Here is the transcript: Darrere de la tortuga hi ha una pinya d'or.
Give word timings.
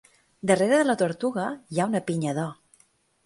Darrere 0.51 0.79
de 0.79 0.85
la 0.87 0.95
tortuga 1.01 1.45
hi 1.75 1.81
ha 1.83 1.87
una 1.91 2.03
pinya 2.09 2.35
d'or. 2.39 2.51